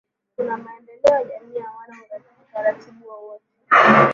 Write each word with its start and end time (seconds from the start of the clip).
kuna 0.35 0.57
maendeleo 0.57 1.13
ya 1.13 1.23
jamii 1.29 1.59
hawana 1.59 1.93
utaratibu 2.49 3.07
wowote 3.07 3.45